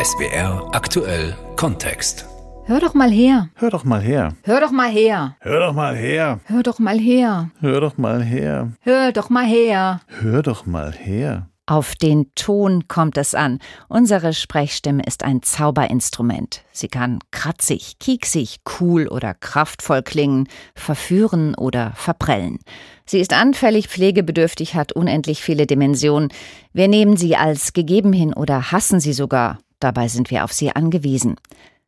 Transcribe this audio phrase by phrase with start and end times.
[0.00, 2.24] SWR aktuell Kontext.
[2.66, 3.48] Hör doch mal her.
[3.56, 4.36] Hör doch mal her.
[4.44, 5.34] Hör doch mal her.
[5.40, 6.38] Hör doch mal her.
[6.44, 7.50] Hör doch mal her.
[7.60, 8.72] Hör doch mal her.
[8.82, 10.00] Hör doch mal her.
[10.06, 11.48] Hör doch mal her.
[11.66, 13.58] Auf den Ton kommt es an.
[13.88, 16.62] Unsere Sprechstimme ist ein Zauberinstrument.
[16.70, 22.60] Sie kann kratzig, kieksig, cool oder kraftvoll klingen, verführen oder verprellen.
[23.04, 26.28] Sie ist anfällig, pflegebedürftig, hat unendlich viele Dimensionen.
[26.72, 29.58] Wir nehmen sie als gegeben hin oder hassen sie sogar.
[29.80, 31.36] Dabei sind wir auf sie angewiesen.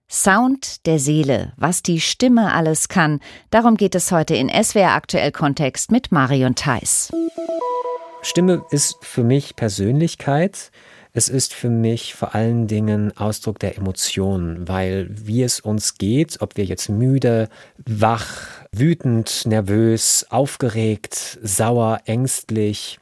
[0.08, 5.30] Sound der Seele, was die Stimme alles kann, darum geht es heute in SWR Aktuell
[5.30, 7.12] Kontext mit Marion Theiss.
[8.22, 10.70] Stimme ist für mich Persönlichkeit.
[11.12, 16.40] Es ist für mich vor allen Dingen Ausdruck der Emotionen, weil wie es uns geht,
[16.40, 17.48] ob wir jetzt müde,
[17.84, 22.99] wach, wütend, nervös, aufgeregt, sauer, ängstlich,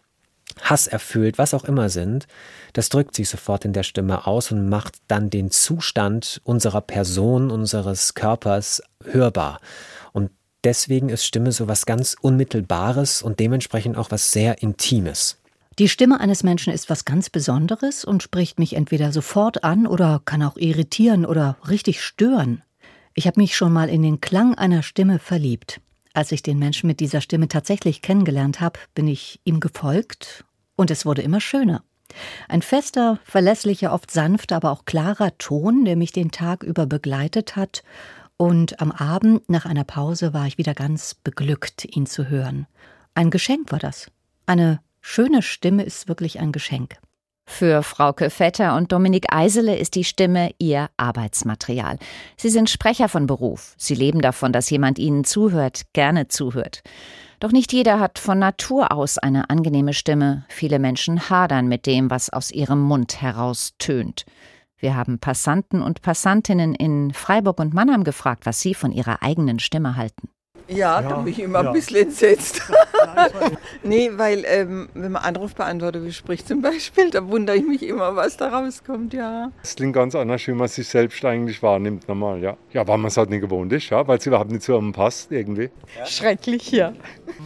[0.63, 2.27] hasserfüllt, was auch immer sind,
[2.73, 7.51] das drückt sich sofort in der Stimme aus und macht dann den Zustand unserer Person,
[7.51, 9.61] unseres Körpers hörbar.
[10.13, 10.31] Und
[10.65, 15.39] deswegen ist Stimme so was ganz Unmittelbares und dementsprechend auch was sehr Intimes.
[15.79, 20.21] Die Stimme eines Menschen ist was ganz Besonderes und spricht mich entweder sofort an oder
[20.25, 22.63] kann auch irritieren oder richtig stören.
[23.15, 25.81] Ich habe mich schon mal in den Klang einer Stimme verliebt.
[26.15, 30.45] Als ich den Menschen mit dieser Stimme tatsächlich kennengelernt habe, bin ich ihm gefolgt
[30.79, 31.83] und es wurde immer schöner.
[32.49, 37.57] Ein fester, verlässlicher, oft sanfter, aber auch klarer Ton, der mich den Tag über begleitet
[37.57, 37.83] hat
[38.39, 42.67] und am Abend nach einer Pause war ich wieder ganz beglückt, ihn zu hören.
[43.15, 44.11] Ein Geschenk war das.
[44.47, 46.97] Eine schöne Stimme ist wirklich ein Geschenk.
[47.45, 51.99] Für Frauke Vetter und Dominik Eisele ist die Stimme ihr Arbeitsmaterial.
[52.37, 53.75] Sie sind Sprecher von Beruf.
[53.77, 56.83] Sie leben davon, dass jemand ihnen zuhört, gerne zuhört.
[57.41, 60.45] Doch nicht jeder hat von Natur aus eine angenehme Stimme.
[60.49, 64.27] Viele Menschen hadern mit dem, was aus ihrem Mund heraus tönt.
[64.77, 69.59] Wir haben Passanten und Passantinnen in Freiburg und Mannheim gefragt, was sie von ihrer eigenen
[69.59, 70.29] Stimme halten.
[70.69, 71.69] Ja, da bin ich immer ja.
[71.69, 72.63] ein bisschen entsetzt.
[73.83, 78.15] nee, weil ähm, wenn man Anrufbeantworter wie spricht zum Beispiel, da wundere ich mich immer,
[78.17, 79.51] was da rauskommt, ja.
[79.63, 82.57] Es klingt ganz anders, wie man sich selbst eigentlich wahrnimmt, normal, ja.
[82.73, 84.93] Ja, weil man es halt nicht gewohnt ist, ja, weil es überhaupt nicht zu einem
[84.93, 85.71] passt, irgendwie.
[86.05, 86.93] Schrecklich, ja.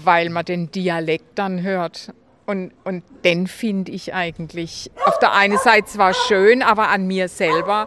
[0.04, 2.12] weil man den Dialekt dann hört.
[2.44, 7.28] Und, und den finde ich eigentlich auf der einen Seite zwar schön, aber an mir
[7.28, 7.86] selber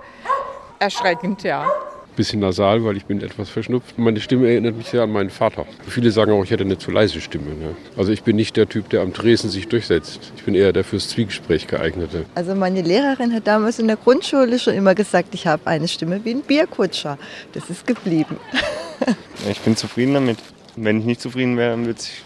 [0.79, 1.67] erschreckend, ja.
[2.15, 3.97] Bisschen nasal, weil ich bin etwas verschnupft.
[3.97, 5.65] Meine Stimme erinnert mich sehr an meinen Vater.
[5.87, 7.49] Viele sagen auch, ich hätte eine zu leise Stimme.
[7.55, 7.75] Ne?
[7.97, 10.31] Also ich bin nicht der Typ, der am Tresen sich durchsetzt.
[10.37, 12.25] Ich bin eher der fürs Zwiegespräch geeignete.
[12.35, 16.21] Also meine Lehrerin hat damals in der Grundschule schon immer gesagt, ich habe eine Stimme
[16.23, 17.17] wie ein Bierkutscher.
[17.53, 18.37] Das ist geblieben.
[19.49, 20.37] ich bin zufrieden damit.
[20.77, 21.77] Wenn ich nicht zufrieden wäre,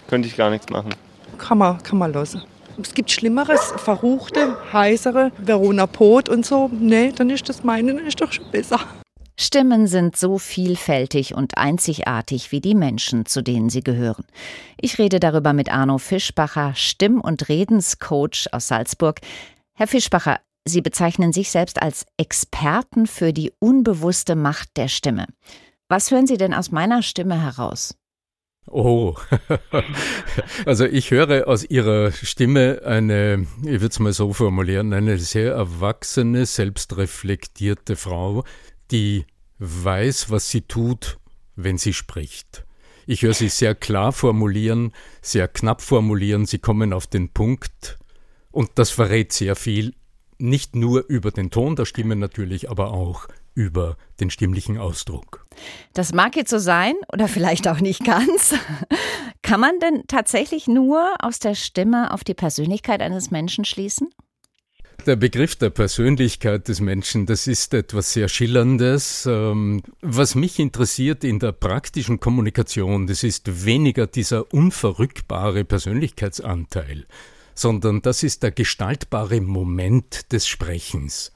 [0.08, 0.94] könnte ich gar nichts machen
[1.40, 2.44] kann man, kann man lassen.
[2.82, 6.70] Es gibt Schlimmeres, verruchte, heißere, Verona Pot und so.
[6.72, 8.80] Nee, dann ist das meine, dann ist doch schon besser.
[9.42, 14.26] Stimmen sind so vielfältig und einzigartig wie die Menschen, zu denen sie gehören.
[14.76, 19.22] Ich rede darüber mit Arno Fischbacher, Stimm- und Redenscoach aus Salzburg.
[19.74, 25.26] Herr Fischbacher, Sie bezeichnen sich selbst als Experten für die unbewusste Macht der Stimme.
[25.88, 27.96] Was hören Sie denn aus meiner Stimme heraus?
[28.68, 29.16] Oh,
[30.66, 35.54] also ich höre aus Ihrer Stimme eine, ich würde es mal so formulieren, eine sehr
[35.54, 38.44] erwachsene, selbstreflektierte Frau,
[38.92, 39.26] die
[39.60, 41.20] weiß, was sie tut,
[41.56, 42.66] wenn sie spricht.
[43.06, 47.98] Ich höre sie sehr klar formulieren, sehr knapp formulieren, sie kommen auf den Punkt
[48.52, 49.96] und das verrät sehr viel,
[50.38, 55.46] nicht nur über den Ton der Stimme natürlich, aber auch über den stimmlichen Ausdruck.
[55.94, 58.56] Das mag jetzt so sein oder vielleicht auch nicht ganz.
[59.42, 64.10] Kann man denn tatsächlich nur aus der Stimme auf die Persönlichkeit eines Menschen schließen?
[65.06, 69.26] Der Begriff der Persönlichkeit des Menschen, das ist etwas sehr Schillerndes.
[69.30, 77.06] Ähm, was mich interessiert in der praktischen Kommunikation, das ist weniger dieser unverrückbare Persönlichkeitsanteil,
[77.56, 81.32] sondern das ist der gestaltbare Moment des Sprechens.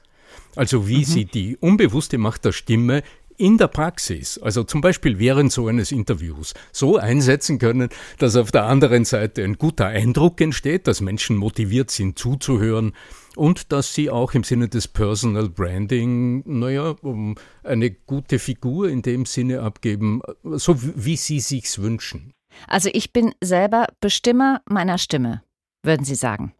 [0.56, 1.04] Also wie mhm.
[1.04, 3.02] Sie die unbewusste Macht der Stimme
[3.36, 7.88] in der Praxis, also zum Beispiel während so eines Interviews, so einsetzen können,
[8.18, 12.92] dass auf der anderen Seite ein guter Eindruck entsteht, dass Menschen motiviert sind zuzuhören
[13.36, 19.02] und dass sie auch im Sinne des Personal Branding, naja, um eine gute Figur in
[19.02, 22.32] dem Sinne abgeben, so wie sie sich's wünschen.
[22.68, 25.42] Also ich bin selber Bestimmer meiner Stimme,
[25.82, 26.54] würden Sie sagen.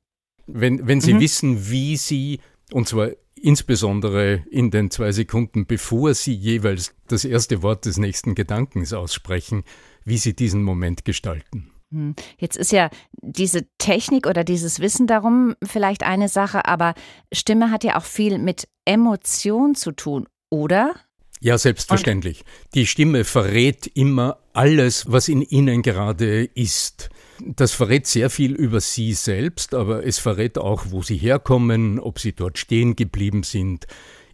[0.47, 1.21] Wenn, wenn Sie mhm.
[1.21, 2.41] wissen, wie Sie,
[2.73, 3.11] und zwar
[3.41, 9.65] insbesondere in den zwei Sekunden, bevor Sie jeweils das erste Wort des nächsten Gedankens aussprechen,
[10.05, 11.71] wie Sie diesen Moment gestalten.
[11.95, 12.17] Hm.
[12.39, 12.91] Jetzt ist ja
[13.23, 16.95] diese Technik oder dieses Wissen darum vielleicht eine Sache, aber
[17.33, 20.93] Stimme hat ja auch viel mit Emotion zu tun, oder?
[21.41, 22.45] Ja, selbstverständlich.
[22.75, 27.11] Die Stimme verrät immer alles, was in Ihnen gerade ist.
[27.45, 32.19] Das verrät sehr viel über Sie selbst, aber es verrät auch, wo Sie herkommen, ob
[32.19, 33.87] Sie dort stehen geblieben sind,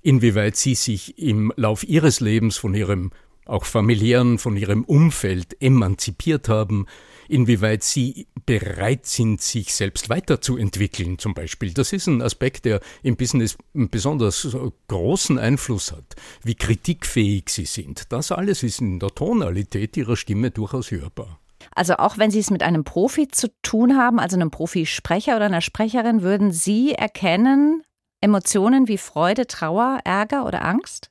[0.02, 3.10] inwieweit Sie sich im Lauf Ihres Lebens von Ihrem
[3.44, 6.86] auch familiären, von Ihrem Umfeld emanzipiert haben,
[7.30, 11.72] inwieweit sie bereit sind, sich selbst weiterzuentwickeln zum Beispiel.
[11.72, 14.56] Das ist ein Aspekt, der im Business einen besonders
[14.88, 18.12] großen Einfluss hat, wie kritikfähig sie sind.
[18.12, 21.40] Das alles ist in der Tonalität ihrer Stimme durchaus hörbar.
[21.74, 25.46] Also auch wenn Sie es mit einem Profi zu tun haben, also einem Profisprecher oder
[25.46, 27.82] einer Sprecherin, würden Sie erkennen
[28.22, 31.10] Emotionen wie Freude, Trauer, Ärger oder Angst?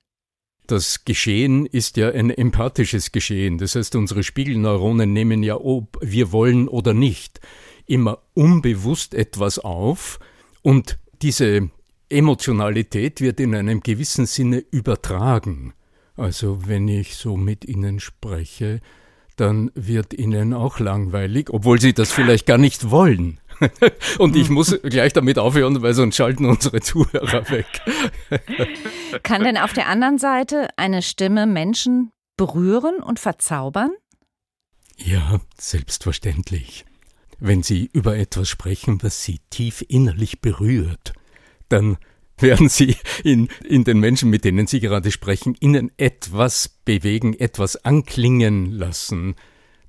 [0.69, 3.57] Das Geschehen ist ja ein empathisches Geschehen.
[3.57, 7.39] Das heißt, unsere Spiegelneuronen nehmen ja, ob wir wollen oder nicht,
[7.88, 10.19] immer unbewusst etwas auf
[10.62, 11.71] und diese
[12.07, 15.74] Emotionalität wird in einem gewissen Sinne übertragen.
[16.16, 18.80] Also wenn ich so mit Ihnen spreche,
[19.38, 23.39] dann wird Ihnen auch langweilig, obwohl Sie das vielleicht gar nicht wollen.
[24.18, 27.68] Und ich muss gleich damit aufhören, weil sonst schalten unsere Zuhörer weg.
[29.24, 33.92] Kann denn auf der anderen Seite eine Stimme Menschen berühren und verzaubern?
[34.98, 36.86] Ja, selbstverständlich.
[37.40, 41.14] Wenn Sie über etwas sprechen, was Sie tief innerlich berührt,
[41.70, 41.98] dann
[42.38, 47.84] werden Sie in, in den Menschen, mit denen Sie gerade sprechen, Ihnen etwas bewegen, etwas
[47.86, 49.36] anklingen lassen,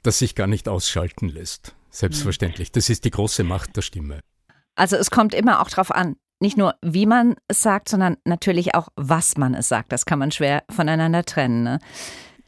[0.02, 1.74] das sich gar nicht ausschalten lässt.
[1.90, 2.72] Selbstverständlich.
[2.72, 4.20] Das ist die große Macht der Stimme.
[4.76, 8.74] Also es kommt immer auch darauf an, nicht nur wie man es sagt, sondern natürlich
[8.74, 9.92] auch, was man es sagt.
[9.92, 11.62] Das kann man schwer voneinander trennen.
[11.62, 11.78] Ne?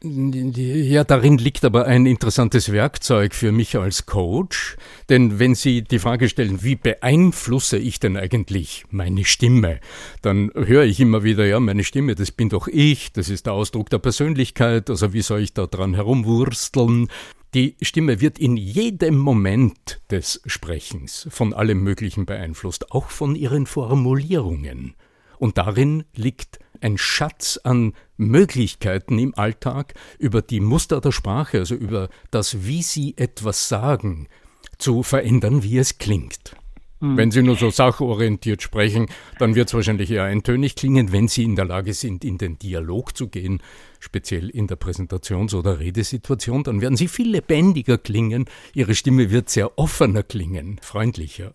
[0.05, 4.75] Ja, darin liegt aber ein interessantes Werkzeug für mich als Coach.
[5.07, 9.79] Denn wenn Sie die Frage stellen, wie beeinflusse ich denn eigentlich meine Stimme,
[10.21, 13.53] dann höre ich immer wieder, ja, meine Stimme, das bin doch ich, das ist der
[13.53, 17.07] Ausdruck der Persönlichkeit, also wie soll ich da dran herumwursteln?
[17.53, 23.67] Die Stimme wird in jedem Moment des Sprechens von allem Möglichen beeinflusst, auch von ihren
[23.67, 24.95] Formulierungen.
[25.37, 31.75] Und darin liegt ein Schatz an Möglichkeiten im Alltag, über die Muster der Sprache, also
[31.75, 34.27] über das, wie sie etwas sagen,
[34.77, 36.55] zu verändern, wie es klingt.
[37.03, 37.17] Mhm.
[37.17, 39.07] Wenn Sie nur so sachorientiert sprechen,
[39.37, 41.11] dann wird es wahrscheinlich eher eintönig klingen.
[41.11, 43.61] Wenn Sie in der Lage sind, in den Dialog zu gehen,
[43.99, 48.45] speziell in der Präsentations- oder Redesituation, dann werden Sie viel lebendiger klingen.
[48.73, 51.51] Ihre Stimme wird sehr offener klingen, freundlicher.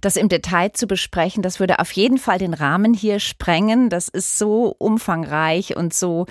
[0.00, 3.90] Das im Detail zu besprechen, das würde auf jeden Fall den Rahmen hier sprengen.
[3.90, 6.26] Das ist so umfangreich und so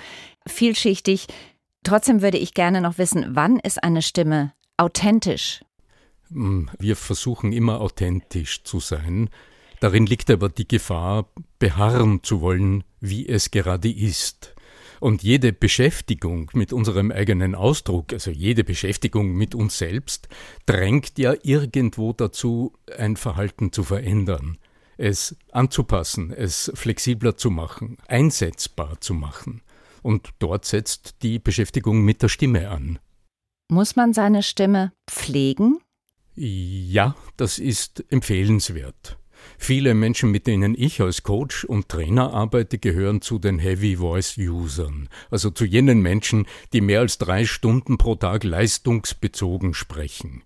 [0.46, 1.26] vielschichtig.
[1.84, 5.60] Trotzdem würde ich gerne noch wissen, wann ist eine Stimme authentisch?
[6.30, 9.30] Hm, wir versuchen immer authentisch zu sein.
[9.80, 14.54] Darin liegt aber die Gefahr, beharren zu wollen, wie es gerade ist.
[15.00, 20.28] Und jede Beschäftigung mit unserem eigenen Ausdruck, also jede Beschäftigung mit uns selbst,
[20.64, 24.56] drängt ja irgendwo dazu, ein Verhalten zu verändern,
[24.96, 29.60] es anzupassen, es flexibler zu machen, einsetzbar zu machen.
[30.02, 32.98] Und dort setzt die Beschäftigung mit der Stimme an.
[33.68, 35.80] Muss man seine Stimme pflegen?
[36.38, 39.16] Ja, das ist empfehlenswert.
[39.56, 44.36] Viele Menschen, mit denen ich als Coach und Trainer arbeite, gehören zu den Heavy Voice
[44.36, 50.42] Usern, also zu jenen Menschen, die mehr als drei Stunden pro Tag leistungsbezogen sprechen.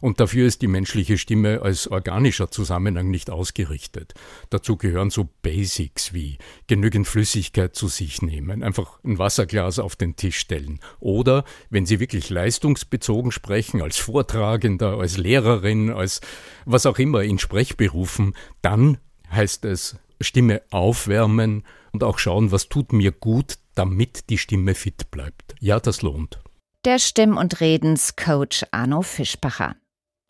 [0.00, 4.14] Und dafür ist die menschliche Stimme als organischer Zusammenhang nicht ausgerichtet.
[4.50, 10.16] Dazu gehören so Basics wie genügend Flüssigkeit zu sich nehmen, einfach ein Wasserglas auf den
[10.16, 10.80] Tisch stellen.
[11.00, 16.20] Oder, wenn Sie wirklich leistungsbezogen sprechen, als Vortragender, als Lehrerin, als
[16.64, 18.98] was auch immer in Sprechberufen, dann
[19.30, 25.10] heißt es Stimme aufwärmen und auch schauen, was tut mir gut, damit die Stimme fit
[25.10, 25.54] bleibt.
[25.60, 26.40] Ja, das lohnt.
[26.84, 29.76] Der Stimm- und Redenscoach Arno Fischbacher.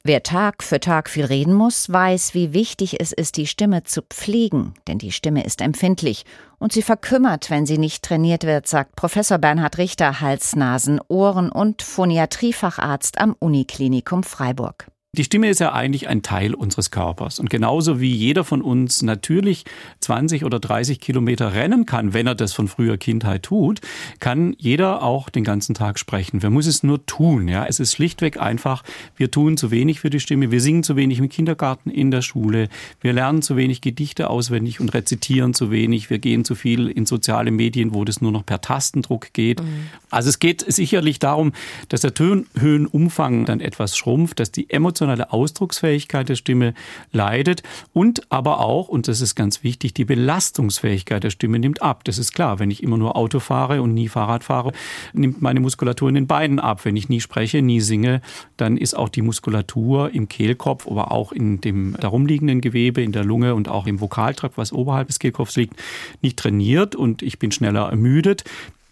[0.09, 4.01] Wer Tag für Tag viel reden muss, weiß, wie wichtig es ist, die Stimme zu
[4.01, 6.25] pflegen, denn die Stimme ist empfindlich
[6.59, 11.53] und sie verkümmert, wenn sie nicht trainiert wird, sagt Professor Bernhard Richter, Hals-, Nasen-, Ohren-
[11.53, 14.87] und Phoniatriefacharzt am Uniklinikum Freiburg.
[15.17, 17.39] Die Stimme ist ja eigentlich ein Teil unseres Körpers.
[17.39, 19.65] Und genauso wie jeder von uns natürlich
[20.01, 23.81] 20 oder 30 Kilometer rennen kann, wenn er das von früher Kindheit tut,
[24.21, 26.43] kann jeder auch den ganzen Tag sprechen.
[26.43, 27.49] Wer muss es nur tun?
[27.49, 28.85] Ja, es ist schlichtweg einfach,
[29.17, 30.51] wir tun zu wenig für die Stimme.
[30.51, 32.69] Wir singen zu wenig im Kindergarten, in der Schule.
[33.01, 36.11] Wir lernen zu wenig Gedichte auswendig und rezitieren zu wenig.
[36.11, 39.63] Wir gehen zu viel in soziale Medien, wo das nur noch per Tastendruck geht.
[39.63, 39.87] Mhm.
[40.11, 41.53] Also es geht sicherlich darum,
[41.89, 46.75] dass der Tönhöhenumfang dann etwas schrumpft, dass die emotionale emotionale Ausdrucksfähigkeit der Stimme
[47.13, 47.63] leidet
[47.93, 52.05] und aber auch, und das ist ganz wichtig, die Belastungsfähigkeit der Stimme nimmt ab.
[52.05, 52.59] Das ist klar.
[52.59, 54.73] Wenn ich immer nur Auto fahre und nie Fahrrad fahre,
[55.13, 56.85] nimmt meine Muskulatur in den Beinen ab.
[56.85, 58.21] Wenn ich nie spreche, nie singe,
[58.57, 63.25] dann ist auch die Muskulatur im Kehlkopf, aber auch in dem darumliegenden Gewebe, in der
[63.25, 65.75] Lunge und auch im Vokaltrakt, was oberhalb des Kehlkopfs liegt,
[66.23, 68.45] nicht trainiert und ich bin schneller ermüdet.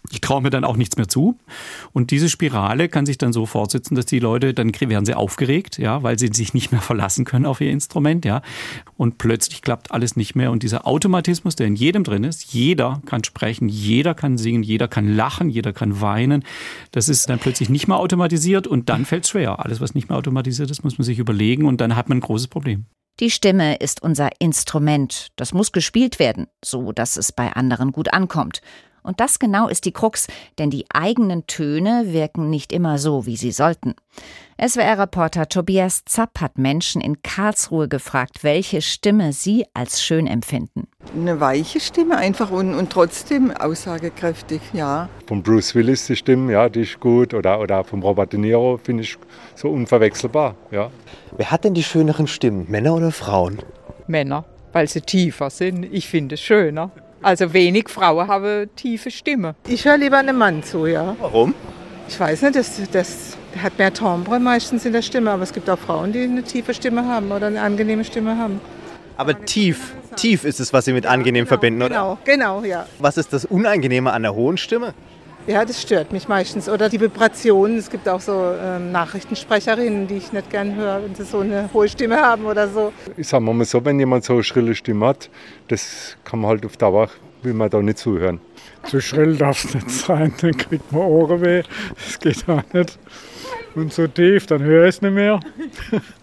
[0.09, 1.37] Ich traue mir dann auch nichts mehr zu.
[1.91, 5.77] Und diese Spirale kann sich dann so fortsetzen, dass die Leute, dann werden sie aufgeregt,
[5.77, 8.41] ja, weil sie sich nicht mehr verlassen können auf ihr Instrument, ja.
[8.95, 10.51] Und plötzlich klappt alles nicht mehr.
[10.51, 14.87] Und dieser Automatismus, der in jedem drin ist, jeder kann sprechen, jeder kann singen, jeder
[14.87, 16.43] kann lachen, jeder kann weinen.
[16.91, 19.63] Das ist dann plötzlich nicht mehr automatisiert und dann fällt es schwer.
[19.65, 22.21] Alles, was nicht mehr automatisiert ist, muss man sich überlegen und dann hat man ein
[22.21, 22.85] großes Problem.
[23.19, 25.29] Die Stimme ist unser Instrument.
[25.37, 28.61] Das muss gespielt werden, so dass es bei anderen gut ankommt.
[29.07, 30.27] Und das genau ist die Krux,
[30.59, 33.95] denn die eigenen Töne wirken nicht immer so, wie sie sollten.
[34.59, 40.89] SWR-Reporter Tobias Zapp hat Menschen in Karlsruhe gefragt, welche Stimme sie als schön empfinden.
[41.15, 45.07] Eine weiche Stimme einfach und, und trotzdem aussagekräftig, ja.
[45.25, 47.33] Von Bruce Willis die Stimme, ja, die ist gut.
[47.33, 49.17] Oder, oder vom Robert De Niro finde ich
[49.55, 50.91] so unverwechselbar, ja.
[51.37, 53.59] Wer hat denn die schöneren Stimmen, Männer oder Frauen?
[54.07, 54.43] Männer,
[54.77, 55.87] weil sie tiefer sind.
[55.91, 56.91] Ich finde es schöner.
[57.23, 59.55] Also wenig Frauen haben tiefe Stimme.
[59.67, 61.15] Ich höre lieber einem Mann zu, ja.
[61.19, 61.55] Warum?
[62.07, 65.67] Ich weiß nicht, das, das hat mehr Timbre meistens in der Stimme, aber es gibt
[65.67, 68.61] auch Frauen, die eine tiefe Stimme haben oder eine angenehme Stimme haben.
[69.17, 71.95] Aber tief, tief ist es, was Sie mit angenehm genau, verbinden, oder?
[71.95, 72.85] Genau, genau, ja.
[72.99, 74.93] Was ist das Unangenehme an der hohen Stimme?
[75.47, 76.67] Ja, das stört mich meistens.
[76.67, 77.77] Oder die Vibrationen.
[77.77, 81.69] Es gibt auch so ähm, Nachrichtensprecherinnen, die ich nicht gern höre, wenn sie so eine
[81.73, 82.91] hohe Stimme haben oder so.
[83.15, 85.29] Ich sage mal so, wenn jemand so eine schrille Stimme hat,
[85.69, 87.09] das kann man halt auf Dauer,
[87.43, 88.41] will man da nicht zuhören.
[88.83, 91.63] Zu schrill darf es nicht sein, dann kriegt man Ohrenweh.
[91.95, 92.99] Das geht auch nicht.
[93.73, 95.39] Und so tief, dann höre ich es nicht mehr.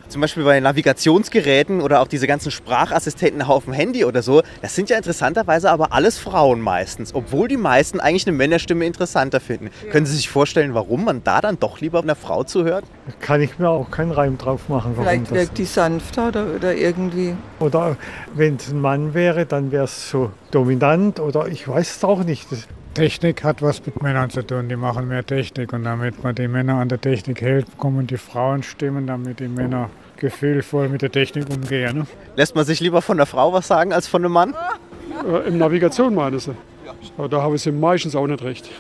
[0.08, 4.74] Zum Beispiel bei Navigationsgeräten oder auch diese ganzen Sprachassistenten auf dem Handy oder so, das
[4.74, 9.70] sind ja interessanterweise aber alles Frauen meistens, obwohl die meisten eigentlich eine Männerstimme interessanter finden.
[9.84, 9.92] Ja.
[9.92, 12.84] Können Sie sich vorstellen, warum man da dann doch lieber einer Frau zuhört?
[13.20, 14.94] Kann ich mir auch keinen Reim drauf machen.
[14.98, 17.34] Vielleicht wirkt die sanfter oder, oder irgendwie.
[17.60, 17.96] Oder
[18.34, 22.24] wenn es ein Mann wäre, dann wäre es so dominant oder ich weiß es auch
[22.24, 22.46] nicht.
[22.94, 24.68] Technik hat was mit Männern zu tun.
[24.68, 28.16] Die machen mehr Technik und damit man die Männer an der Technik hält, kommen die
[28.16, 31.98] Frauen stimmen, damit die Männer gefühlvoll mit der Technik umgehen.
[31.98, 32.06] Ne?
[32.36, 34.54] Lässt man sich lieber von der Frau was sagen als von einem Mann?
[35.28, 36.54] Äh, Im Navigation meinen sie.
[37.18, 38.70] Aber da habe ich sie meistens auch nicht recht.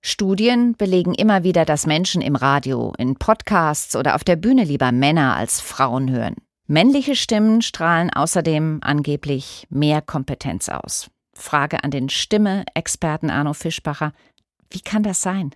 [0.00, 4.92] Studien belegen immer wieder, dass Menschen im Radio, in Podcasts oder auf der Bühne lieber
[4.92, 6.34] Männer als Frauen hören.
[6.66, 11.10] Männliche Stimmen strahlen außerdem angeblich mehr Kompetenz aus.
[11.34, 14.12] Frage an den Stimme-Experten Arno Fischbacher.
[14.70, 15.54] Wie kann das sein?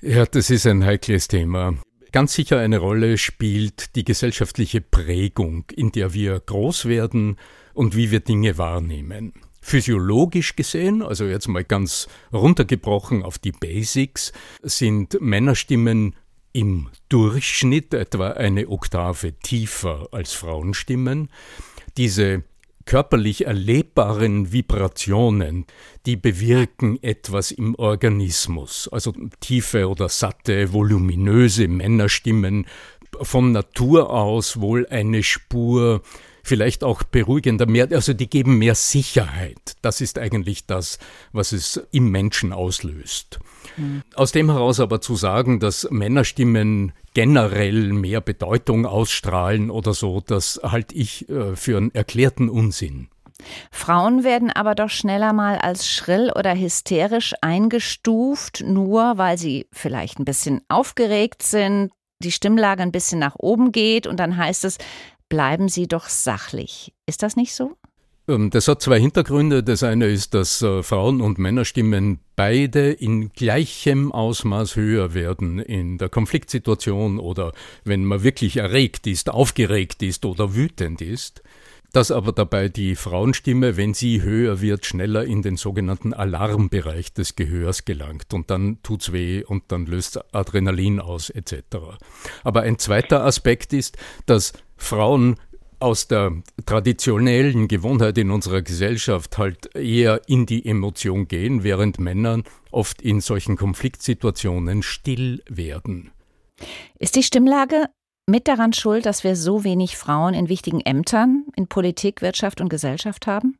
[0.00, 1.74] Ja, das ist ein heikles Thema.
[2.12, 7.36] Ganz sicher eine Rolle spielt die gesellschaftliche Prägung, in der wir groß werden
[7.74, 9.34] und wie wir Dinge wahrnehmen.
[9.60, 16.14] Physiologisch gesehen, also jetzt mal ganz runtergebrochen auf die Basics, sind Männerstimmen
[16.52, 21.28] im Durchschnitt etwa eine Oktave tiefer als Frauenstimmen.
[21.96, 22.44] Diese
[22.88, 25.66] körperlich erlebbaren Vibrationen,
[26.06, 28.88] die bewirken etwas im Organismus.
[28.90, 32.66] Also tiefe oder satte, voluminöse Männerstimmen,
[33.20, 36.00] von Natur aus wohl eine Spur
[36.42, 39.76] vielleicht auch beruhigender, mehr, also die geben mehr Sicherheit.
[39.82, 40.98] Das ist eigentlich das,
[41.32, 43.38] was es im Menschen auslöst.
[43.76, 44.02] Mhm.
[44.14, 50.60] Aus dem heraus aber zu sagen, dass Männerstimmen generell mehr Bedeutung ausstrahlen oder so, das
[50.62, 53.08] halte ich äh, für einen erklärten Unsinn.
[53.70, 60.18] Frauen werden aber doch schneller mal als schrill oder hysterisch eingestuft, nur weil sie vielleicht
[60.18, 64.78] ein bisschen aufgeregt sind, die Stimmlage ein bisschen nach oben geht und dann heißt es,
[65.28, 66.92] bleiben Sie doch sachlich.
[67.06, 67.76] Ist das nicht so?
[68.28, 69.62] Ähm, das hat zwei Hintergründe.
[69.62, 75.98] Das eine ist, dass äh, Frauen- und Männerstimmen beide in gleichem Ausmaß höher werden in
[75.98, 77.52] der Konfliktsituation oder
[77.84, 81.42] wenn man wirklich erregt ist, aufgeregt ist oder wütend ist.
[81.92, 87.34] dass aber dabei die Frauenstimme, wenn sie höher wird, schneller in den sogenannten Alarmbereich des
[87.34, 91.62] Gehörs gelangt und dann tut's weh und dann löst Adrenalin aus etc.
[92.44, 95.36] Aber ein zweiter Aspekt ist, dass Frauen
[95.80, 96.32] aus der
[96.66, 103.20] traditionellen Gewohnheit in unserer Gesellschaft halt eher in die Emotion gehen, während Männer oft in
[103.20, 106.10] solchen Konfliktsituationen still werden.
[106.98, 107.86] Ist die Stimmlage
[108.26, 112.68] mit daran schuld, dass wir so wenig Frauen in wichtigen Ämtern in Politik, Wirtschaft und
[112.68, 113.56] Gesellschaft haben?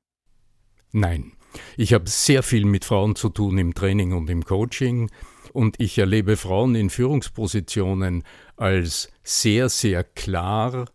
[0.92, 1.32] Nein.
[1.76, 5.10] Ich habe sehr viel mit Frauen zu tun im Training und im Coaching
[5.52, 8.22] und ich erlebe Frauen in Führungspositionen
[8.56, 10.86] als sehr, sehr klar,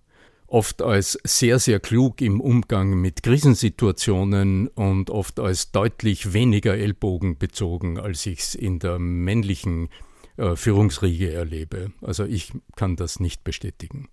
[0.54, 8.00] oft als sehr, sehr klug im Umgang mit Krisensituationen und oft als deutlich weniger ellbogenbezogen,
[8.00, 9.90] als ich es in der männlichen
[10.38, 11.92] äh, Führungsriege erlebe.
[12.02, 14.10] Also ich kann das nicht bestätigen.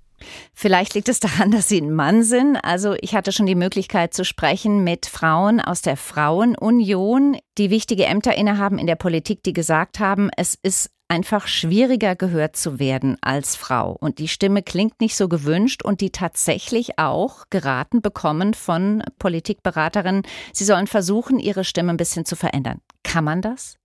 [0.55, 2.57] Vielleicht liegt es daran, dass Sie ein Mann sind.
[2.57, 8.07] Also ich hatte schon die Möglichkeit zu sprechen mit Frauen aus der Frauenunion, die wichtige
[8.07, 13.17] Ämter innehaben in der Politik, die gesagt haben, es ist einfach schwieriger gehört zu werden
[13.21, 13.97] als Frau.
[13.99, 20.23] Und die Stimme klingt nicht so gewünscht und die tatsächlich auch geraten bekommen von Politikberaterinnen,
[20.53, 22.81] sie sollen versuchen, ihre Stimme ein bisschen zu verändern.
[23.03, 23.80] Kann man das?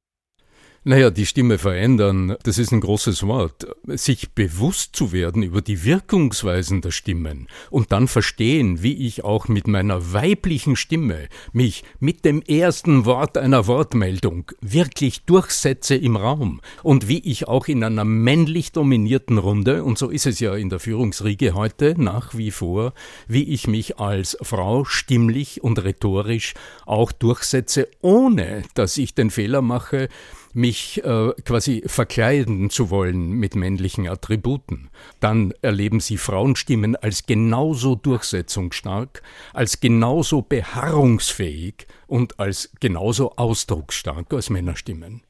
[0.87, 3.65] Naja, die Stimme verändern, das ist ein großes Wort.
[3.87, 9.47] Sich bewusst zu werden über die Wirkungsweisen der Stimmen und dann verstehen, wie ich auch
[9.47, 16.61] mit meiner weiblichen Stimme mich mit dem ersten Wort einer Wortmeldung wirklich durchsetze im Raum
[16.83, 20.69] und wie ich auch in einer männlich dominierten Runde, und so ist es ja in
[20.69, 22.93] der Führungsriege heute nach wie vor,
[23.27, 26.53] wie ich mich als Frau stimmlich und rhetorisch
[26.85, 30.09] auch durchsetze, ohne dass ich den Fehler mache,
[30.55, 34.89] mich äh, quasi verkleiden zu wollen mit männlichen Attributen.
[35.19, 39.21] Dann erleben sie Frauenstimmen als genauso durchsetzungsstark,
[39.53, 45.21] als genauso beharrungsfähig und als genauso ausdrucksstark als Männerstimmen.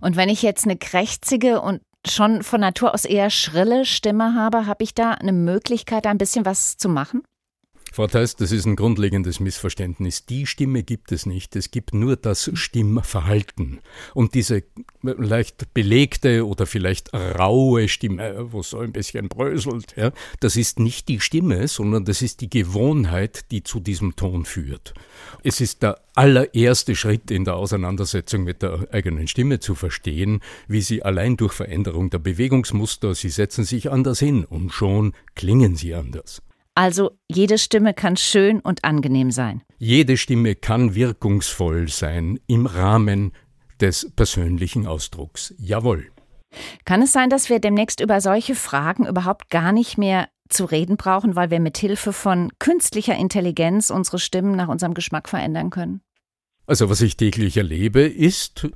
[0.00, 4.66] Und wenn ich jetzt eine krächzige und schon von Natur aus eher schrille Stimme habe,
[4.66, 7.22] habe ich da eine Möglichkeit, ein bisschen was zu machen?
[7.92, 10.26] Frau Theis, das ist ein grundlegendes Missverständnis.
[10.26, 11.56] Die Stimme gibt es nicht.
[11.56, 13.80] Es gibt nur das Stimmverhalten.
[14.14, 14.62] Und diese
[15.02, 20.78] leicht belegte oder vielleicht raue Stimme, wo es so ein bisschen bröselt, ja, das ist
[20.78, 24.94] nicht die Stimme, sondern das ist die Gewohnheit, die zu diesem Ton führt.
[25.42, 30.82] Es ist der allererste Schritt in der Auseinandersetzung mit der eigenen Stimme zu verstehen, wie
[30.82, 35.94] sie allein durch Veränderung der Bewegungsmuster, sie setzen sich anders hin und schon klingen sie
[35.94, 36.42] anders.
[36.78, 39.62] Also jede Stimme kann schön und angenehm sein.
[39.78, 43.32] Jede Stimme kann wirkungsvoll sein im Rahmen
[43.80, 45.52] des persönlichen Ausdrucks.
[45.58, 46.12] Jawohl.
[46.84, 50.96] Kann es sein, dass wir demnächst über solche Fragen überhaupt gar nicht mehr zu reden
[50.96, 56.00] brauchen, weil wir mit Hilfe von künstlicher Intelligenz unsere Stimmen nach unserem Geschmack verändern können?
[56.68, 58.68] Also was ich täglich erlebe, ist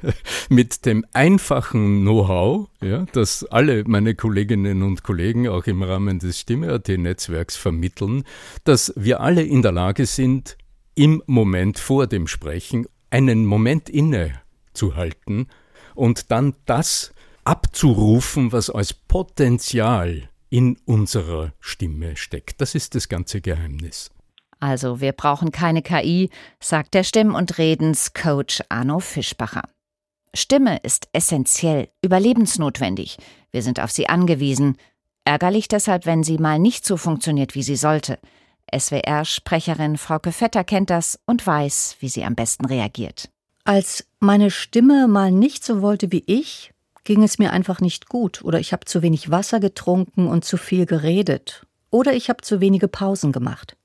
[0.48, 6.38] mit dem einfachen Know-how, ja, das alle meine Kolleginnen und Kollegen auch im Rahmen des
[6.38, 8.22] Stimme.at-Netzwerks vermitteln,
[8.62, 10.58] dass wir alle in der Lage sind,
[10.94, 14.40] im Moment vor dem Sprechen einen Moment inne
[14.72, 15.48] zu halten
[15.96, 22.60] und dann das abzurufen, was als Potenzial in unserer Stimme steckt.
[22.60, 24.12] Das ist das ganze Geheimnis.
[24.60, 29.62] Also wir brauchen keine KI, sagt der Stimm- und Redenscoach Arno Fischbacher.
[30.34, 33.16] Stimme ist essentiell, überlebensnotwendig.
[33.50, 34.76] Wir sind auf sie angewiesen.
[35.24, 38.18] Ärgerlich deshalb, wenn sie mal nicht so funktioniert, wie sie sollte.
[38.72, 43.30] SWR-Sprecherin Frauke Vetter kennt das und weiß, wie sie am besten reagiert.
[43.64, 46.72] Als meine Stimme mal nicht so wollte wie ich,
[47.04, 50.56] ging es mir einfach nicht gut oder ich habe zu wenig Wasser getrunken und zu
[50.56, 53.76] viel geredet oder ich habe zu wenige Pausen gemacht.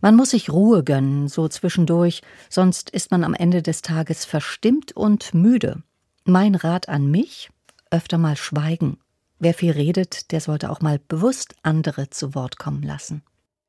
[0.00, 4.92] Man muss sich Ruhe gönnen, so zwischendurch, sonst ist man am Ende des Tages verstimmt
[4.92, 5.82] und müde.
[6.24, 7.50] Mein Rat an mich?
[7.90, 8.98] Öfter mal schweigen.
[9.38, 13.22] Wer viel redet, der sollte auch mal bewusst andere zu Wort kommen lassen.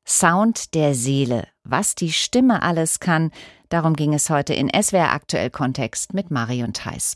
[0.06, 3.30] Sound der Seele, was die Stimme alles kann,
[3.68, 7.14] darum ging es heute in SWR Aktuell Kontext mit Marion Theiss.